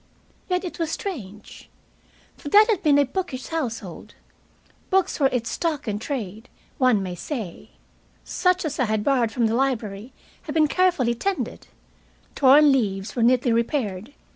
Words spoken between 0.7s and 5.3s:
was strange. For that had been a bookish household. Books were